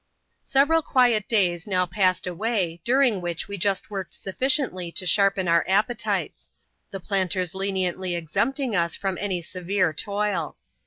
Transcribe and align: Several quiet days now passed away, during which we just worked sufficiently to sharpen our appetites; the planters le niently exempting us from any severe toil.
Several 0.47 0.81
quiet 0.81 1.27
days 1.29 1.67
now 1.67 1.85
passed 1.85 2.25
away, 2.25 2.81
during 2.83 3.21
which 3.21 3.47
we 3.47 3.55
just 3.55 3.91
worked 3.91 4.15
sufficiently 4.15 4.91
to 4.93 5.05
sharpen 5.05 5.47
our 5.47 5.63
appetites; 5.67 6.49
the 6.89 6.99
planters 6.99 7.53
le 7.53 7.65
niently 7.67 8.17
exempting 8.17 8.75
us 8.75 8.95
from 8.95 9.15
any 9.21 9.43
severe 9.43 9.93
toil. 9.93 10.57